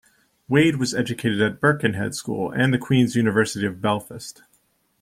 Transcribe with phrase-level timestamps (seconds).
[0.47, 4.41] Wade was educated at Birkenhead School and the Queen's University of Belfast.